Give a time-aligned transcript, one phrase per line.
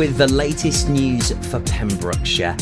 [0.00, 2.56] with the latest news for Pembrokeshire.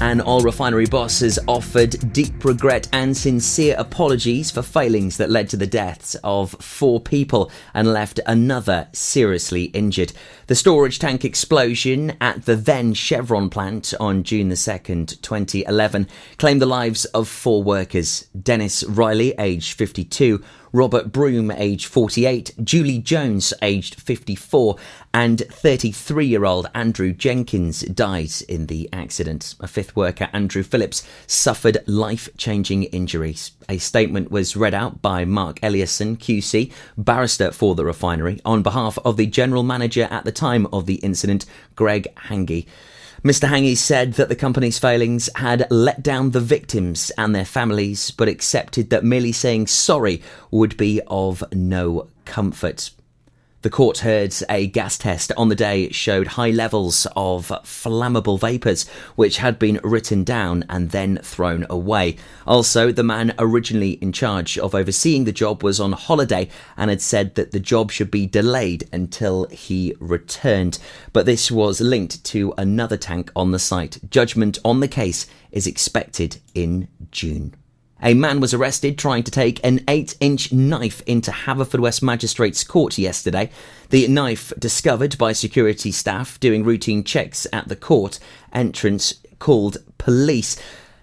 [0.00, 5.50] An oil refinery boss has offered deep regret and sincere apologies for failings that led
[5.50, 10.14] to the deaths of four people and left another seriously injured.
[10.46, 16.62] The storage tank explosion at the then Chevron plant on June the 2nd, 2011, claimed
[16.62, 23.54] the lives of four workers Dennis Riley, aged 52, Robert Broom, aged 48, Julie Jones,
[23.62, 24.76] aged 54,
[25.14, 29.54] and 33 year old Andrew Jenkins died in the accident.
[29.60, 33.52] A fifth worker, Andrew Phillips, suffered life changing injuries.
[33.68, 38.98] A statement was read out by Mark Ellison, QC, barrister for the refinery, on behalf
[39.04, 42.66] of the general manager at the time of the incident, Greg Hange.
[43.24, 43.48] Mr.
[43.48, 48.28] Hange said that the company's failings had let down the victims and their families, but
[48.28, 52.90] accepted that merely saying sorry would be of no comfort.
[53.62, 58.88] The court heard a gas test on the day showed high levels of flammable vapours,
[59.16, 62.18] which had been written down and then thrown away.
[62.46, 67.02] Also, the man originally in charge of overseeing the job was on holiday and had
[67.02, 70.78] said that the job should be delayed until he returned.
[71.12, 73.98] But this was linked to another tank on the site.
[74.08, 77.56] Judgment on the case is expected in June.
[78.00, 82.96] A man was arrested trying to take an 8 inch knife into Haverfordwest Magistrates Court
[82.96, 83.50] yesterday.
[83.90, 88.20] The knife, discovered by security staff doing routine checks at the court
[88.52, 90.56] entrance, called police.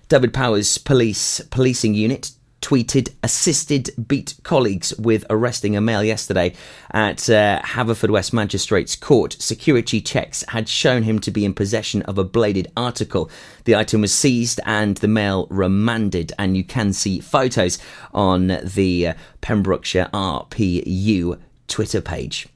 [0.07, 2.31] Dyfed-Powys Police Policing Unit
[2.65, 6.51] tweeted assisted beat colleagues with arresting a male yesterday
[6.89, 9.35] at uh, Haverfordwest Magistrates Court.
[9.37, 13.29] Security checks had shown him to be in possession of a bladed article.
[13.65, 17.77] The item was seized and the male remanded, and you can see photos
[18.15, 22.47] on the uh, Pembrokeshire RPU Twitter page.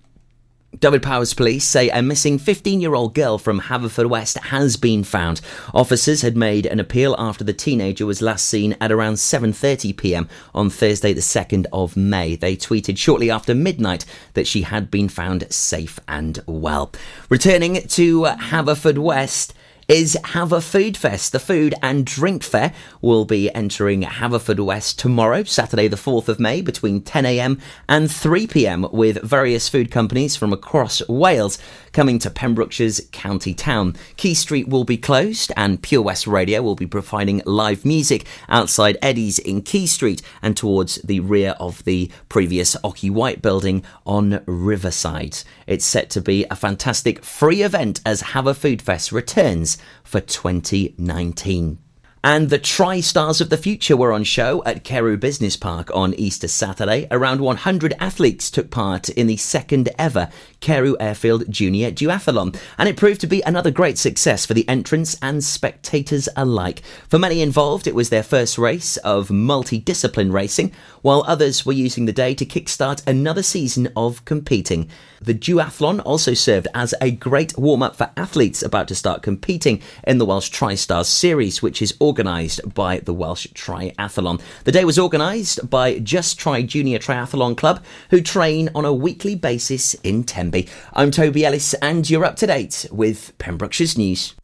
[0.77, 5.41] Dyfed-Powys police say a missing 15 year old girl from Haverfordwest has been found.
[5.73, 10.29] Officers had made an appeal after the teenager was last seen at around 7:30 p.m.
[10.53, 12.35] on Thursday the 2nd of May.
[12.35, 16.91] They tweeted shortly after midnight that she had been found safe and well.
[17.29, 19.53] Returning to Haverfordwest
[19.89, 21.31] is Haverfoodfest.
[21.31, 26.61] The food and drink fair will be entering Haverfordwest tomorrow, Saturday the 4th of May,
[26.61, 31.57] between 10am and 3pm, with various food companies from across Wales
[31.91, 33.95] coming to Pembrokeshire's county town.
[34.17, 38.97] Quay Street will be closed, and Pure West Radio will be providing live music outside
[39.01, 44.41] Eddie's in Quay Street and towards the rear of the previous Ocky White building on
[44.45, 45.39] Riverside.
[45.67, 51.77] It's set to be a fantastic free event as Haverfoodfest returns for 2019.
[52.21, 56.49] And the Tri-Stars of the Future were on show at Carew Business Park on Easter
[56.49, 57.07] Saturday.
[57.09, 60.27] Around 100 athletes took part in the second ever
[60.59, 65.17] Carew Airfield Junior Duathlon, and it proved to be another great success for the entrants
[65.21, 66.81] and spectators alike.
[67.07, 72.05] For many involved, it was their first race of multi-discipline racing, while others were using
[72.05, 74.89] the day to kickstart another season of competing.
[75.21, 79.81] The duathlon also served as a great warm up for athletes about to start competing
[80.05, 84.41] in the Welsh Tri-Stars series, which is organised by the Welsh Triathlon.
[84.63, 89.35] The day was organised by Just Try Junior Triathlon Club, who train on a weekly
[89.35, 90.69] basis in Tenby.
[90.93, 94.35] I'm Toby Ellis, and you're up to date with Pembrokeshire's news.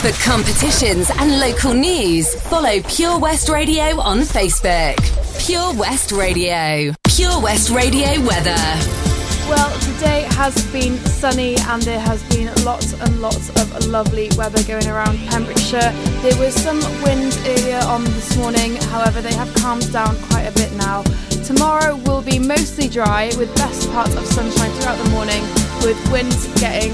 [0.00, 4.96] For competitions and local news, follow Pure West Radio on Facebook.
[5.46, 6.94] Pure West Radio.
[7.04, 9.19] Pure West Radio weather.
[9.50, 14.62] Well, today has been sunny and there has been lots and lots of lovely weather
[14.62, 15.90] going around Pembrokeshire.
[16.22, 20.52] There was some wind earlier on this morning, however, they have calmed down quite a
[20.52, 21.02] bit now.
[21.44, 25.42] Tomorrow will be mostly dry with best parts of sunshine throughout the morning,
[25.82, 26.92] with winds getting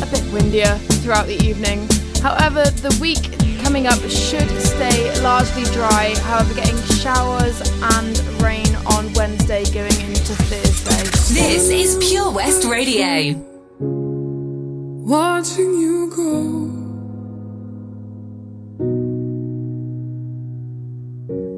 [0.00, 1.86] a bit windier throughout the evening.
[2.22, 7.60] However, the week coming up should stay largely dry, however, getting showers
[7.98, 11.34] and rain on Wednesday going into Thursday.
[11.34, 13.34] This is Pure West Radio.
[15.06, 16.70] Watching you go.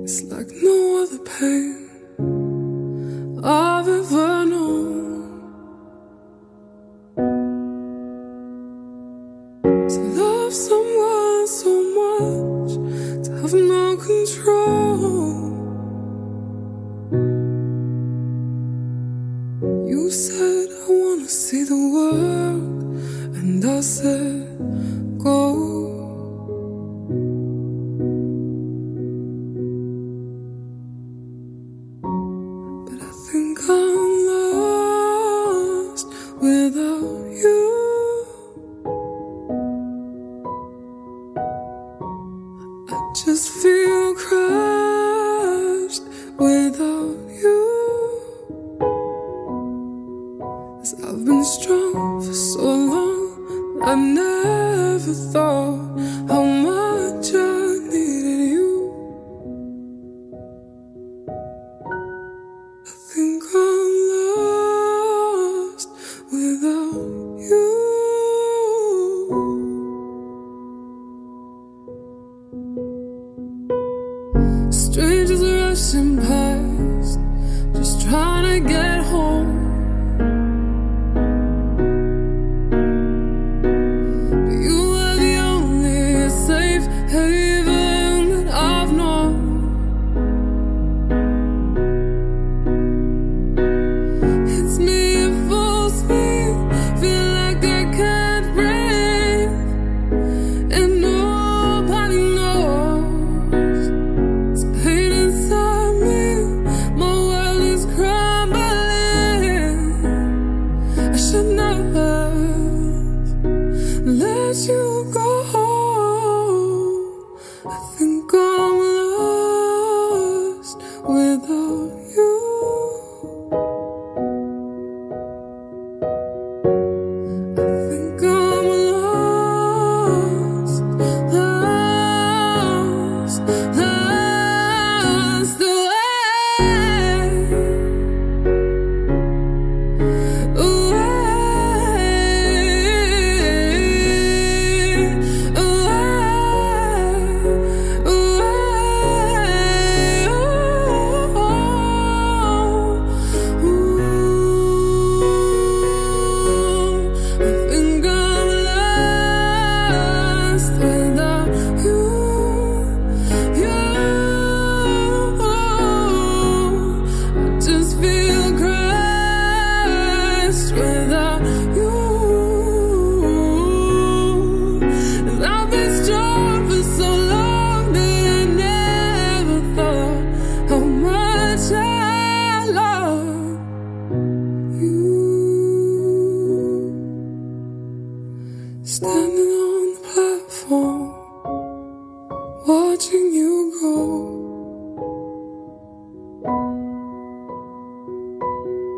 [0.04, 1.85] It's like no other pain
[23.96, 25.05] closer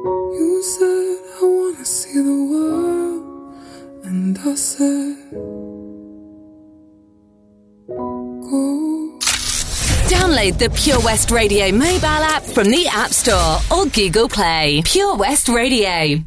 [0.09, 3.55] You said, I wanna see the world,
[4.05, 5.17] and I said,
[7.87, 9.19] Go.
[10.09, 14.83] Download the Pure West Radio mobile app from the App Store or Google Play.
[14.85, 16.25] Pure West Radio.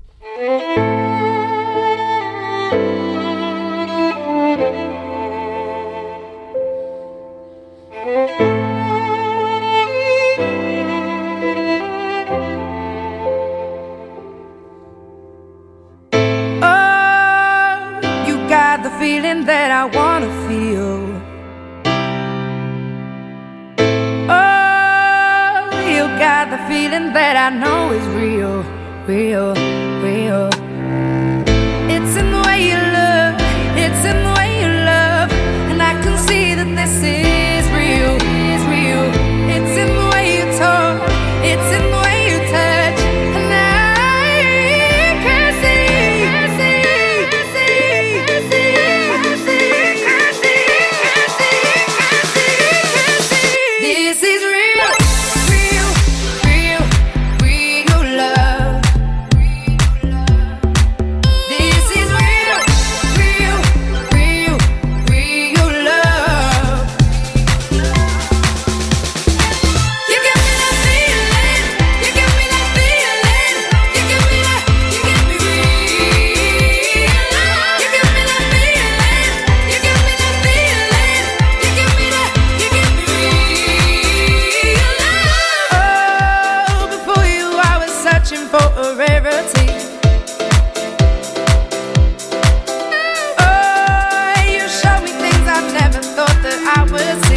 [95.92, 97.31] never thought that I would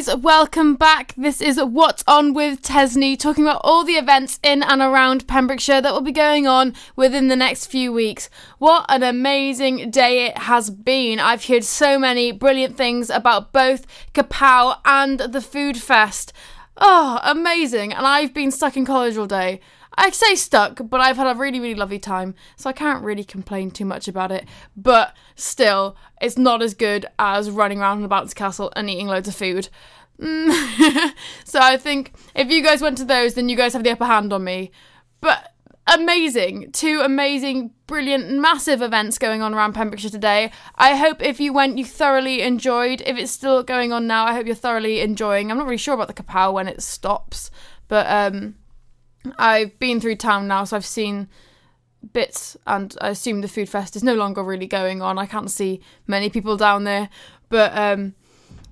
[0.00, 1.12] guys, welcome back.
[1.14, 5.82] This is What's On with Tesni, talking about all the events in and around Pembrokeshire
[5.82, 8.30] that will be going on within the next few weeks.
[8.58, 11.20] What an amazing day it has been.
[11.20, 16.32] I've heard so many brilliant things about both Kapow and the Food Fest.
[16.78, 17.92] Oh, amazing.
[17.92, 19.60] And I've been stuck in college all day.
[20.00, 23.22] I say stuck, but I've had a really, really lovely time, so I can't really
[23.22, 24.46] complain too much about it.
[24.74, 29.08] But still, it's not as good as running around in the bounce castle and eating
[29.08, 29.68] loads of food.
[30.18, 31.12] Mm.
[31.44, 34.06] so I think if you guys went to those, then you guys have the upper
[34.06, 34.70] hand on me.
[35.20, 35.52] But
[35.86, 40.50] amazing, two amazing, brilliant, massive events going on around Pembrokeshire today.
[40.76, 43.02] I hope if you went, you thoroughly enjoyed.
[43.04, 45.50] If it's still going on now, I hope you're thoroughly enjoying.
[45.50, 47.50] I'm not really sure about the Kapow when it stops,
[47.86, 48.54] but um,
[49.38, 51.28] I've been through town now, so I've seen
[52.12, 55.18] bits, and I assume the food fest is no longer really going on.
[55.18, 57.08] I can't see many people down there,
[57.48, 58.14] but um,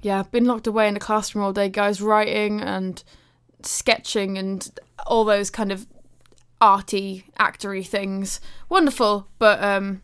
[0.02, 3.02] yeah, I've been locked away in the classroom all day, guys, writing and
[3.62, 4.70] sketching and
[5.06, 5.86] all those kind of
[6.60, 8.40] arty, actory things.
[8.68, 10.02] Wonderful, but um,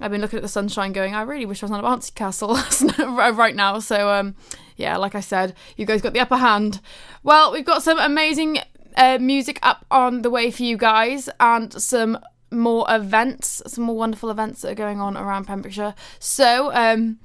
[0.00, 2.14] I've been looking at the sunshine, going, I really wish I was on a bouncy
[2.14, 2.58] castle
[3.16, 3.78] right now.
[3.78, 4.34] So um,
[4.76, 6.80] yeah, like I said, you guys got the upper hand.
[7.22, 8.58] Well, we've got some amazing
[8.96, 12.18] uh, music up on the way for you guys, and some
[12.50, 15.94] more events, some more wonderful events that are going on around Pembrokeshire.
[16.18, 17.18] So, um,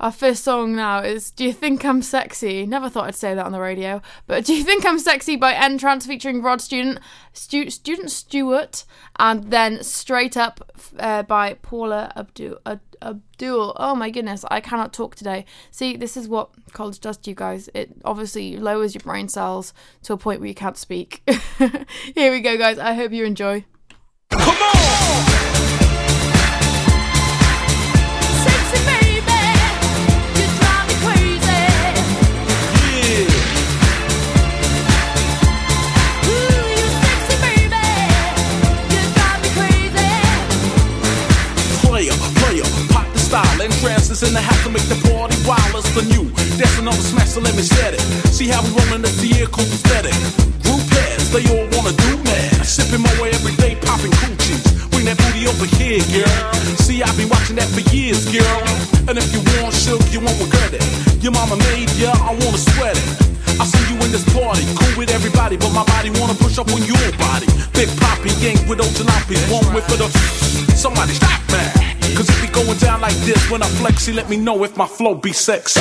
[0.00, 2.64] our first song now is Do You Think I'm Sexy?
[2.66, 5.52] Never thought I'd say that on the radio, but Do You Think I'm Sexy by
[5.52, 7.00] N-Trance featuring Rod Student,
[7.34, 8.84] Stu- Student Stewart,
[9.18, 12.58] and then Straight Up uh, by Paula Abdul.
[12.64, 13.74] Ab- Abdul.
[13.76, 15.44] Oh my goodness, I cannot talk today.
[15.70, 17.68] See, this is what college does to you guys.
[17.74, 21.22] It obviously lowers your brain cells to a point where you can't speak.
[22.14, 22.78] Here we go, guys.
[22.78, 23.66] I hope you enjoy.
[44.22, 46.28] And trances in the house to make the party wild the new.
[46.58, 48.00] Dancing on the smash, so let me set it.
[48.28, 50.12] See how we rollin' up the cool aesthetic.
[50.64, 52.64] Group heads, they all wanna do mad.
[52.64, 54.60] Sipping my way every day, popping coochies.
[54.90, 56.36] Bring that booty over here, girl.
[56.84, 58.60] See, I've been watching that for years, girl.
[59.08, 60.84] And if you want silk, you won't regret it.
[61.22, 63.08] Your mama made ya, I wanna sweat it.
[63.60, 66.68] I see you in this party, cool with everybody, but my body wanna push up
[66.72, 67.48] on your body.
[67.72, 70.08] Big Poppy, gang with those jalopies, one with for the.
[70.76, 71.79] Somebody stop that.
[72.60, 75.32] Going down like this when I flex, see, let me know if my flow be
[75.32, 75.80] sexy.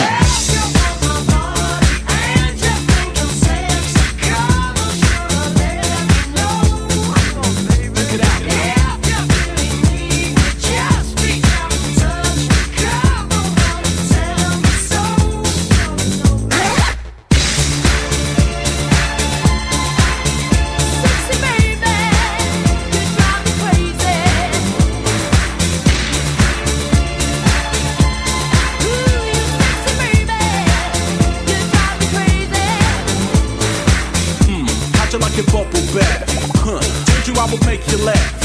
[35.79, 36.27] You bubble bath?
[36.59, 36.83] Huh?
[37.07, 38.35] Told you I would make you laugh.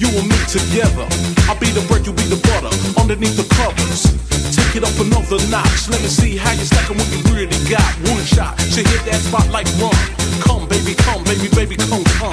[0.00, 1.04] You and me together.
[1.44, 2.72] I'll be the bread, you'll be the butter.
[2.96, 4.08] Underneath the covers.
[4.56, 5.92] Take it up another notch.
[5.92, 7.84] Let me see how you stacking what you really got.
[8.08, 9.92] One shot, she hit that spot like rum.
[10.40, 12.32] Come, baby, come, baby, baby, come, come.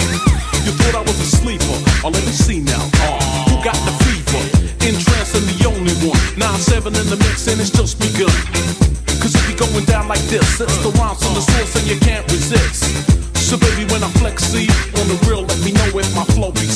[0.63, 1.75] You thought I was a sleeper.
[2.07, 2.79] Oh, let me see now.
[3.03, 3.19] Uh,
[3.51, 4.39] who got the fever?
[4.87, 6.21] N-Trance and the only one.
[6.39, 8.31] 9-7 in the mix and it's just begun.
[9.19, 10.63] Cause be going down like this.
[10.63, 13.14] It's the rhymes from the source and you can't resist.
[14.39, 14.67] See,
[14.99, 16.67] on the real, let me know if my flow be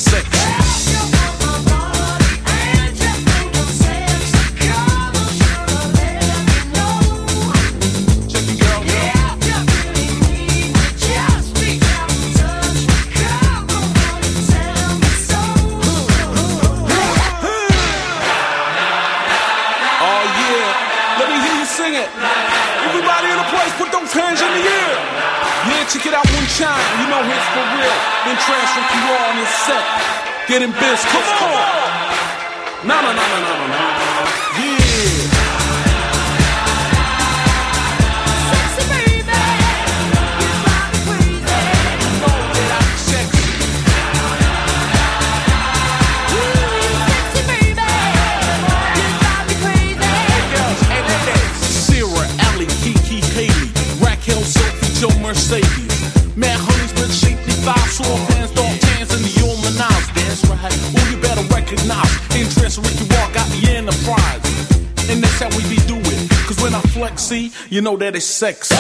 [30.72, 31.89] Biz, come on.
[67.10, 68.76] Cause when I flex, see, you know that it's sexy.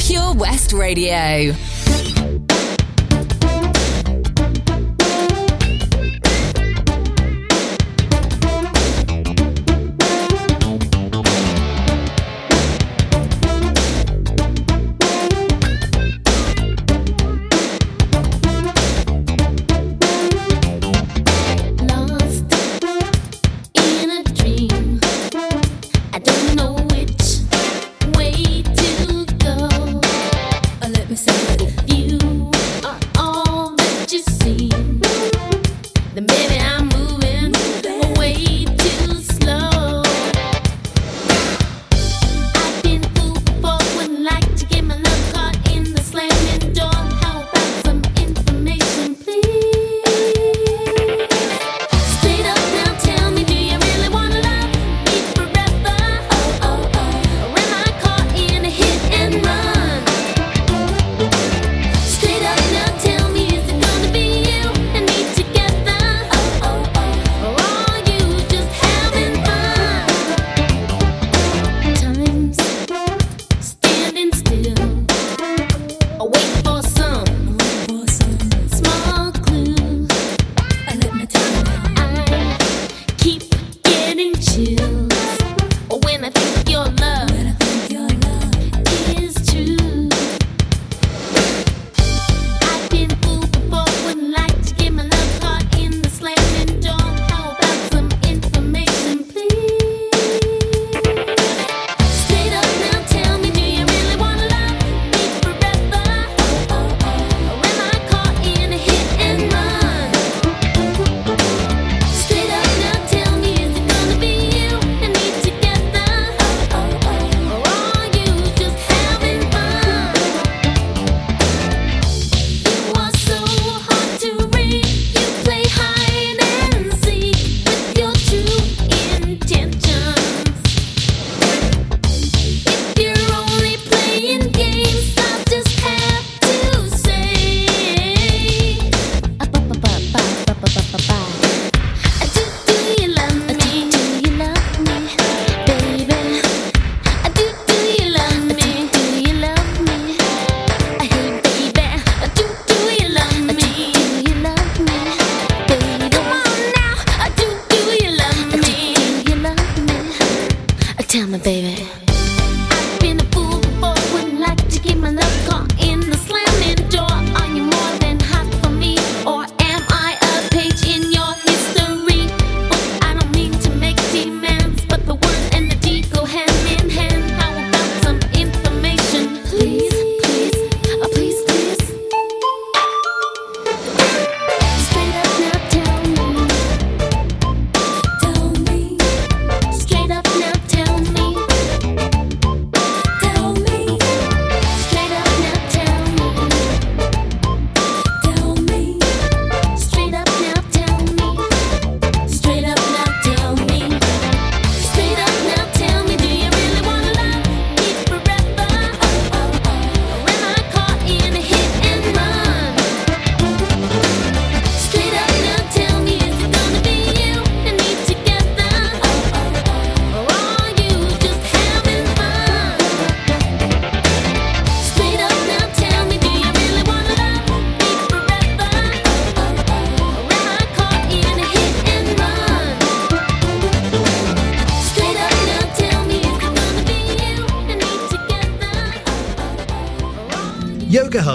[0.00, 1.73] Pure West Radio.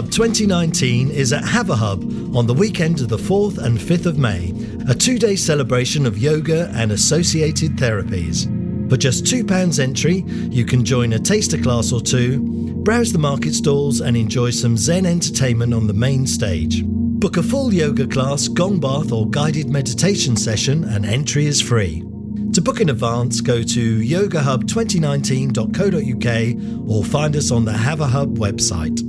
[0.09, 4.53] 2019 is at Haverhub on the weekend of the 4th and 5th of May,
[4.89, 8.47] a two day celebration of yoga and associated therapies.
[8.89, 12.39] For just £2 entry, you can join a taster class or two,
[12.83, 16.83] browse the market stalls, and enjoy some Zen entertainment on the main stage.
[16.85, 22.03] Book a full yoga class, gong bath, or guided meditation session, and entry is free.
[22.53, 29.08] To book in advance, go to yogahub2019.co.uk or find us on the Haverhub website.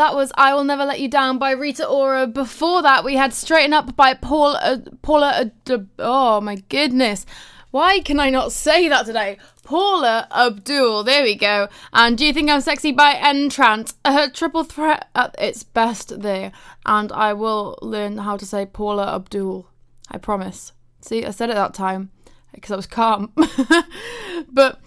[0.00, 2.26] That was I Will Never Let You Down by Rita Ora.
[2.26, 5.52] Before that, we had Straighten Up by Paul, uh, Paula.
[5.68, 7.26] Uh, oh my goodness.
[7.70, 9.36] Why can I not say that today?
[9.62, 11.04] Paula Abdul.
[11.04, 11.68] There we go.
[11.92, 13.92] And Do You Think I'm Sexy by Entrant.
[14.06, 16.50] A triple threat at its best there.
[16.86, 19.68] And I will learn how to say Paula Abdul.
[20.10, 20.72] I promise.
[21.02, 22.10] See, I said it that time
[22.54, 23.32] because I was calm.
[24.50, 24.80] but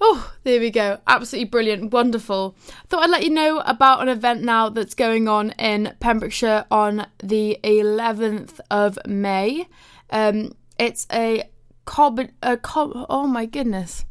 [0.00, 0.98] Oh, there we go.
[1.06, 1.92] Absolutely brilliant.
[1.92, 2.56] Wonderful.
[2.88, 7.06] Thought I'd let you know about an event now that's going on in Pembrokeshire on
[7.22, 9.68] the 11th of May.
[10.10, 11.44] Um, it's a
[11.86, 14.04] cob, a cob, oh my goodness.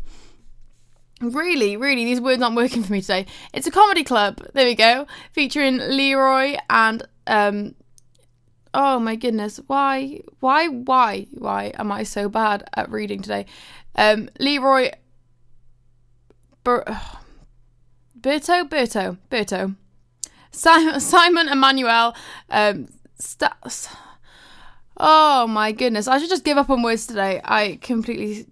[1.22, 3.26] Really, really, these words aren't working for me today.
[3.54, 4.46] It's a comedy club.
[4.54, 5.08] There we go.
[5.32, 7.76] Featuring Leroy and um
[8.74, 13.46] oh my goodness, why why why why am I so bad at reading today?
[13.96, 14.92] Um Leroy
[16.66, 16.84] Ber-
[18.20, 19.76] Berto, Berto, Berto.
[20.52, 22.16] Simon, Simon Emmanuel.
[22.50, 22.88] Um,
[23.20, 23.52] st-
[24.98, 26.08] oh my goodness!
[26.08, 27.40] I should just give up on words today.
[27.46, 28.48] I completely.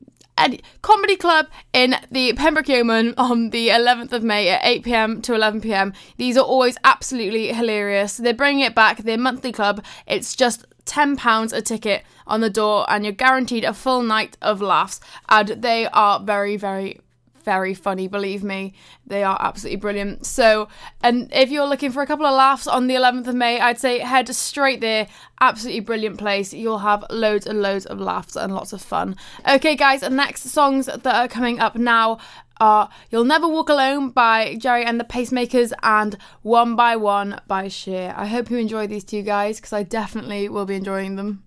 [0.82, 5.36] Comedy club in the Pembroke Yeoman on the 11th of May at 8 pm to
[5.36, 5.94] 11 pm.
[6.18, 8.18] These are always absolutely hilarious.
[8.18, 9.04] They're bringing it back.
[9.04, 9.84] Their monthly club.
[10.08, 14.60] It's just £10 a ticket on the door, and you're guaranteed a full night of
[14.60, 15.00] laughs.
[15.30, 17.00] And they are very, very,
[17.44, 18.74] very funny, believe me.
[19.06, 20.26] They are absolutely brilliant.
[20.26, 20.68] So,
[21.02, 23.80] and if you're looking for a couple of laughs on the 11th of May, I'd
[23.80, 25.08] say head straight there.
[25.42, 26.54] Absolutely brilliant place.
[26.54, 29.16] You'll have loads and loads of laughs and lots of fun.
[29.48, 32.18] Okay, guys, the next songs that are coming up now
[32.60, 37.68] are You'll Never Walk Alone by Gerry and the Pacemakers and One by One by
[37.68, 38.14] Cher.
[38.16, 41.44] I hope you enjoy these two guys because I definitely will be enjoying them.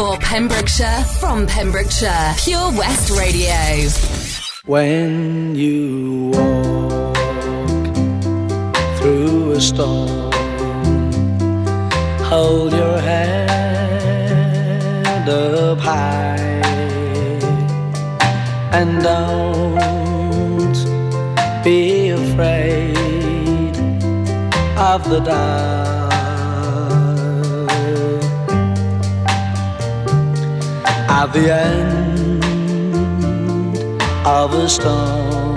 [0.00, 3.52] For Pembrokeshire, from Pembrokeshire, Pure West Radio.
[4.64, 7.16] When you walk
[8.96, 10.32] through a storm,
[12.22, 13.50] hold your head
[15.28, 16.38] up high
[18.72, 20.74] and don't
[21.62, 23.76] be afraid
[24.78, 25.89] of the dark.
[31.22, 32.42] At the end
[34.26, 35.54] of a storm,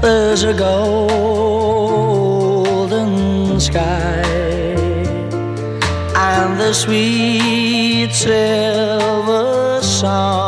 [0.00, 1.08] there's a golden
[3.58, 4.22] sky
[6.14, 10.47] and the sweet silver song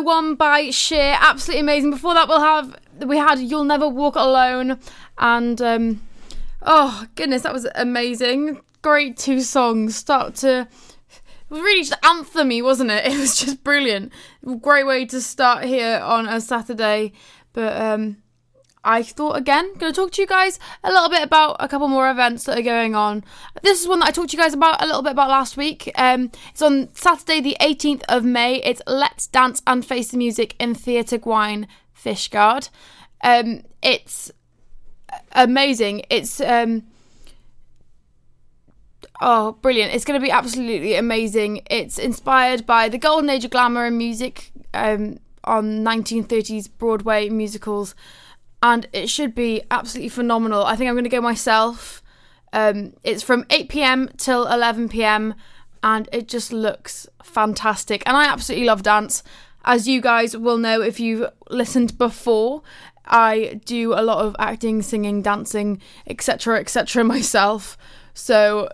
[0.00, 1.16] One by Cher.
[1.20, 1.90] Absolutely amazing.
[1.90, 2.76] Before that, we'll have
[3.06, 4.78] we had "You'll Never Walk Alone,"
[5.18, 6.02] and um,
[6.62, 8.60] oh goodness, that was amazing.
[8.82, 9.96] Great two songs.
[9.96, 10.68] Start to
[11.50, 13.04] really just anthemy, wasn't it?
[13.12, 14.12] It was just brilliant.
[14.60, 17.12] Great way to start here on a Saturday.
[17.52, 18.18] But um,
[18.84, 21.88] I thought again, going to talk to you guys a little bit about a couple
[21.88, 23.24] more events that are going on.
[23.62, 25.56] This is one that I talked to you guys about a little bit about last
[25.56, 25.90] week.
[25.96, 28.56] Um, it's on Saturday, the 18th of May.
[28.62, 32.70] It's Let's Dance and Face the Music in Theatre Gwaun, Fishguard.
[33.22, 34.32] Um, it's
[35.32, 36.02] amazing.
[36.08, 36.84] It's um,
[39.20, 39.92] oh brilliant!
[39.92, 41.62] It's going to be absolutely amazing.
[41.70, 47.94] It's inspired by the golden age of glamour and music um, on 1930s Broadway musicals
[48.62, 50.64] and it should be absolutely phenomenal.
[50.64, 52.02] I think I'm going to go myself.
[52.52, 55.34] Um, it's from 8 pm till 11 pm,
[55.82, 58.02] and it just looks fantastic.
[58.06, 59.22] And I absolutely love dance.
[59.64, 62.62] As you guys will know if you've listened before,
[63.06, 67.04] I do a lot of acting, singing, dancing, etc., etc.
[67.04, 67.78] myself.
[68.14, 68.68] So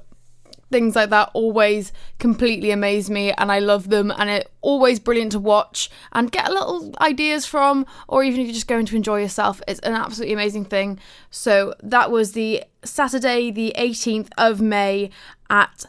[0.71, 5.33] things like that always completely amaze me and I love them and it's always brilliant
[5.33, 8.97] to watch and get a little ideas from or even if you're just going to
[8.97, 10.99] enjoy yourself it's an absolutely amazing thing
[11.31, 15.11] so that was the Saturday the 18th of May
[15.49, 15.85] at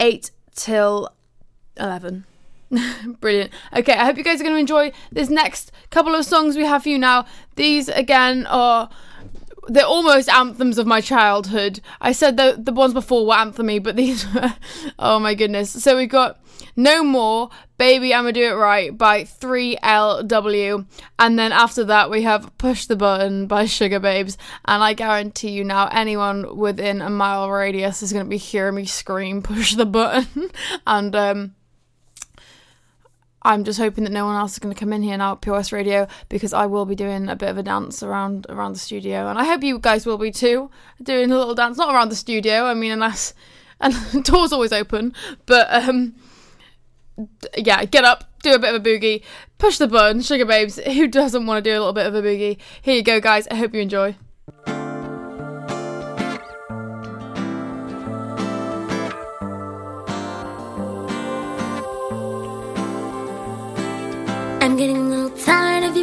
[0.00, 1.10] 8 till
[1.78, 2.24] 11
[3.20, 3.50] Brilliant.
[3.74, 6.64] Okay, I hope you guys are going to enjoy this next couple of songs we
[6.64, 7.24] have for you now.
[7.56, 8.90] These again are
[9.68, 11.80] they're almost anthems of my childhood.
[12.00, 14.54] I said the the ones before were anthemy, but these were
[14.98, 15.70] oh my goodness.
[15.70, 16.40] So we've got
[16.74, 20.86] No More, Baby I'ma Do It Right by 3LW.
[21.18, 24.36] And then after that we have Push the Button by Sugababes.
[24.64, 28.86] And I guarantee you now anyone within a mile radius is gonna be hearing me
[28.86, 30.50] scream push the button.
[30.86, 31.54] and um
[33.48, 35.40] I'm just hoping that no one else is going to come in here now at
[35.40, 38.78] POS Radio because I will be doing a bit of a dance around around the
[38.78, 40.70] studio, and I hope you guys will be too,
[41.02, 42.66] doing a little dance, not around the studio.
[42.66, 43.32] I mean, unless
[43.80, 45.14] and door's always open,
[45.46, 46.14] but um,
[47.56, 49.22] yeah, get up, do a bit of a boogie,
[49.56, 50.82] push the button, Sugababes.
[50.92, 52.58] Who doesn't want to do a little bit of a boogie?
[52.82, 53.48] Here you go, guys.
[53.48, 54.14] I hope you enjoy.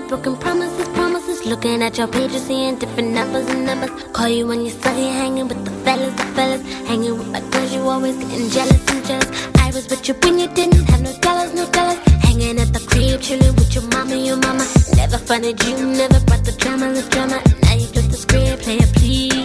[0.07, 1.45] Broken promises, promises.
[1.45, 3.91] Looking at your pages, seeing different numbers and numbers.
[4.13, 6.61] Call you when you're studying, hanging with the fellas, the fellas.
[6.87, 9.29] Hanging with my girls, you always getting jealous and jealous.
[9.59, 11.99] I was with you when you didn't have no dollars, no dollars.
[12.25, 14.65] Hanging at the crib, chilling with your mama, your mama.
[14.95, 17.41] Never funded you, never brought the drama, the drama.
[17.63, 19.44] Now you flip the script, play please.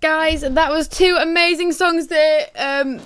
[0.00, 2.46] guys, that was two amazing songs there.
[2.56, 3.00] Um,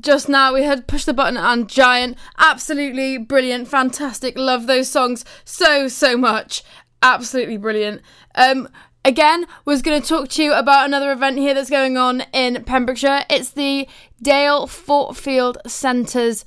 [0.00, 2.16] just now we had Push the Button and Giant.
[2.38, 4.36] Absolutely brilliant, fantastic.
[4.36, 6.62] Love those songs so, so much.
[7.02, 8.02] Absolutely brilliant.
[8.34, 8.68] Um,
[9.04, 12.64] again, was going to talk to you about another event here that's going on in
[12.64, 13.24] Pembrokeshire.
[13.30, 13.86] It's the
[14.20, 16.44] Dale Fort Field Centre's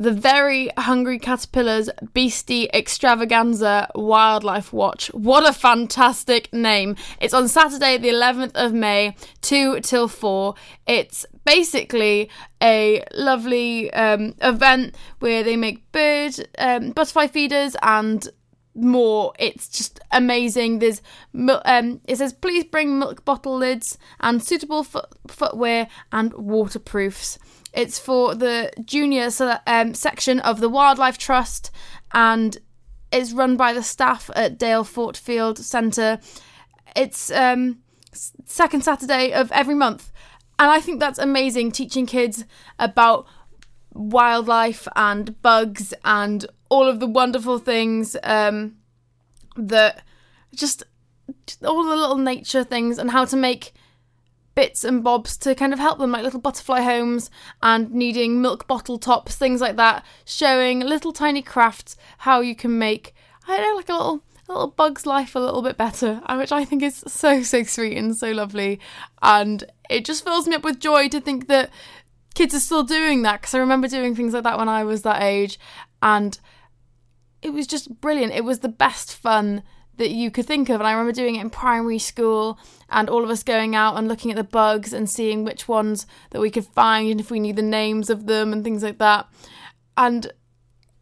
[0.00, 5.08] the Very Hungry Caterpillars Beastie Extravaganza Wildlife Watch.
[5.08, 6.96] What a fantastic name.
[7.20, 10.54] It's on Saturday, the 11th of May, 2 till 4.
[10.86, 12.30] It's basically
[12.62, 18.26] a lovely um, event where they make bird, um, butterfly feeders and
[18.74, 19.34] more.
[19.38, 20.78] It's just amazing.
[20.78, 21.02] There's
[21.34, 27.38] um, it says please bring milk bottle lids and suitable foot- footwear and waterproofs.
[27.72, 29.28] It's for the junior
[29.66, 31.70] um, section of the Wildlife Trust
[32.12, 32.58] and
[33.12, 36.18] is run by the staff at Dale Fort Field Centre.
[36.96, 37.78] It's um,
[38.12, 40.12] second Saturday of every month,
[40.58, 41.72] and I think that's amazing.
[41.72, 42.44] Teaching kids
[42.78, 43.26] about
[43.92, 48.76] wildlife and bugs and all of the wonderful things um,
[49.56, 50.02] that
[50.54, 50.84] just
[51.64, 53.72] all the little nature things and how to make
[54.54, 57.30] bits and bobs to kind of help them, like little butterfly homes
[57.62, 62.78] and needing milk bottle tops, things like that, showing little tiny crafts how you can
[62.78, 63.14] make,
[63.46, 66.36] I don't know, like a little a little bug's life a little bit better, uh,
[66.36, 68.80] which I think is so so sweet and so lovely,
[69.22, 71.70] and it just fills me up with joy to think that
[72.34, 75.02] kids are still doing that because I remember doing things like that when I was
[75.02, 75.58] that age,
[76.02, 76.38] and
[77.42, 78.32] it was just brilliant.
[78.32, 79.62] It was the best fun
[80.00, 80.80] that you could think of.
[80.80, 84.08] And I remember doing it in primary school and all of us going out and
[84.08, 87.38] looking at the bugs and seeing which ones that we could find and if we
[87.38, 89.28] knew the names of them and things like that.
[89.98, 90.32] And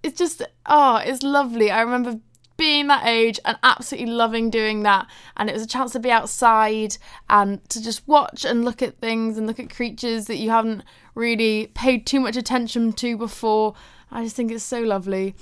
[0.02, 1.70] it's just, oh, it's lovely.
[1.70, 2.18] I remember
[2.56, 5.06] being that age and absolutely loving doing that.
[5.36, 6.98] And it was a chance to be outside
[7.30, 10.82] and to just watch and look at things and look at creatures that you haven't
[11.14, 13.74] really paid too much attention to before.
[14.10, 15.36] I just think it's so lovely.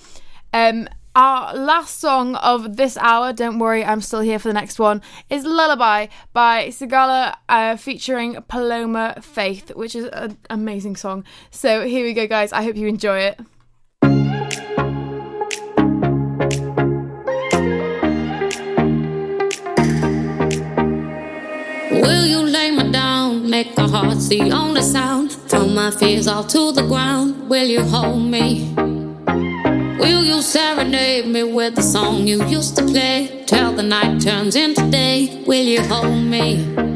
[0.52, 4.78] Um, our last song of this hour, don't worry, I'm still here for the next
[4.78, 5.00] one,
[5.30, 11.24] is Lullaby by Sigala uh, featuring Paloma Faith, which is an amazing song.
[11.50, 12.52] So here we go, guys.
[12.52, 13.40] I hope you enjoy it.
[21.90, 23.48] Will you lay me down?
[23.48, 25.32] Make our hearts the only sound.
[25.32, 27.48] Throw my fears all to the ground.
[27.48, 28.95] Will you hold me?
[29.98, 33.44] Will you serenade me with the song you used to play?
[33.46, 35.42] Till the night turns into day.
[35.46, 36.95] Will you hold me?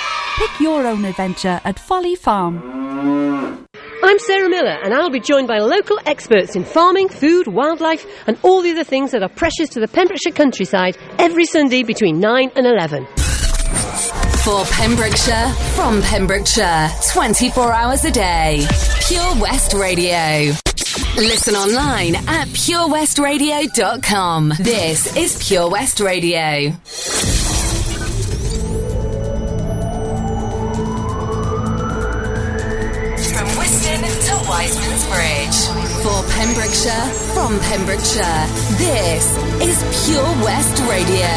[0.41, 2.57] Pick your own adventure at Folly Farm.
[4.03, 8.35] I'm Sarah Miller, and I'll be joined by local experts in farming, food, wildlife, and
[8.41, 12.53] all the other things that are precious to the Pembrokeshire countryside every Sunday between 9
[12.55, 13.05] and 11.
[14.43, 18.65] For Pembrokeshire, from Pembrokeshire, 24 hours a day.
[19.07, 20.53] Pure West Radio.
[21.17, 24.53] Listen online at purewestradio.com.
[24.59, 26.71] This is Pure West Radio.
[35.11, 36.03] Wiseman's Bridge.
[36.03, 38.47] For Pembrokeshire, from Pembrokeshire,
[38.77, 41.27] this is Pure West Radio.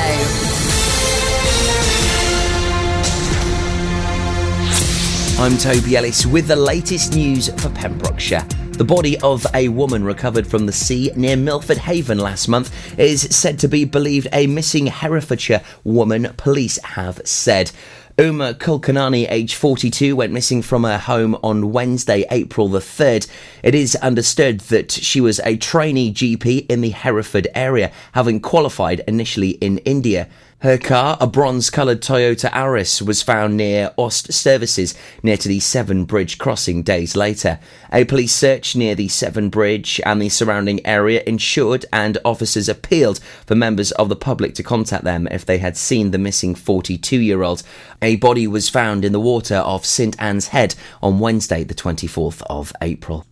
[5.37, 8.47] I'm Toby Ellis with the latest news for Pembrokeshire.
[8.73, 13.23] The body of a woman recovered from the sea near Milford Haven last month is
[13.23, 17.71] said to be believed a missing Herefordshire woman, police have said.
[18.17, 23.27] Uma Kulkarni, age 42, went missing from her home on Wednesday, April the 3rd.
[23.65, 29.01] It is understood that she was a trainee GP in the Hereford area, having qualified
[29.09, 30.29] initially in India.
[30.65, 35.61] Her car, a bronze coloured Toyota Auris, was found near Aust Services, near to the
[35.61, 37.59] Severn Bridge crossing days later.
[37.93, 43.21] A police search near the Severn Bridge and the surrounding area ensured and officers appealed
[43.45, 47.21] for members of the public to contact them if they had seen the missing 42
[47.21, 47.63] year old.
[48.01, 52.43] A body was found in the water off St Anne's Head on Wednesday, the 24th
[52.49, 53.27] of April.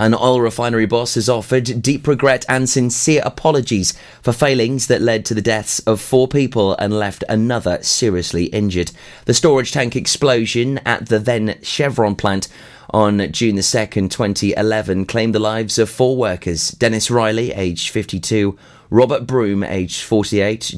[0.00, 5.24] An oil refinery boss has offered deep regret and sincere apologies for failings that led
[5.26, 8.90] to the deaths of four people and left another seriously injured.
[9.26, 12.48] The storage tank explosion at the then Chevron plant
[12.90, 18.58] on June the 2nd, 2011, claimed the lives of four workers Dennis Riley, aged 52,
[18.90, 20.74] Robert Broome, aged 48,